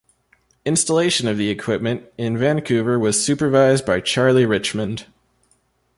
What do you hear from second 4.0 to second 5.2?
Charlie Richmond.